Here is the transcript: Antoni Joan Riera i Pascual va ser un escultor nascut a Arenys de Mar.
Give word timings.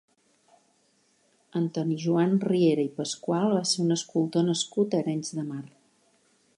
Antoni 1.59 1.97
Joan 2.05 2.33
Riera 2.45 2.87
i 2.89 2.91
Pascual 3.01 3.55
va 3.59 3.63
ser 3.73 3.81
un 3.87 3.97
escultor 3.97 4.49
nascut 4.49 4.97
a 4.99 5.03
Arenys 5.05 5.35
de 5.41 5.47
Mar. 5.53 5.65